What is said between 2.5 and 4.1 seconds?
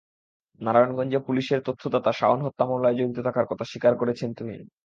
মামলায় জড়িত থাকার কথা স্বীকার